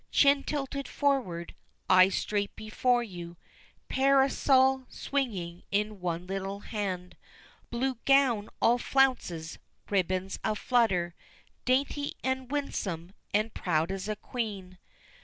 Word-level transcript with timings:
Chin 0.09 0.41
tilted 0.43 0.87
forward, 0.87 1.53
eyes 1.87 2.15
straight 2.15 2.55
before 2.55 3.03
you, 3.03 3.37
Parasol 3.87 4.87
swinging 4.89 5.61
in 5.69 5.99
one 5.99 6.25
little 6.25 6.61
hand, 6.61 7.15
Blue 7.69 7.99
gown 8.05 8.49
all 8.59 8.79
flounces, 8.79 9.59
ribbons 9.91 10.39
a 10.43 10.55
flutter, 10.55 11.13
Dainty, 11.65 12.15
and 12.23 12.49
winsome, 12.49 13.13
and 13.31 13.53
proud 13.53 13.91
as 13.91 14.09
a 14.09 14.15
queen! 14.15 14.79